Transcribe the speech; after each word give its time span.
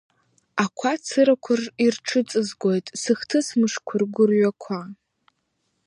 Ақәа 0.63 0.91
цырақәа 1.05 1.53
ирҽыҵызгоит, 1.85 2.85
сыхҭыс 3.01 3.47
мышқәа 3.59 3.95
ргәырҩақәа. 4.01 4.79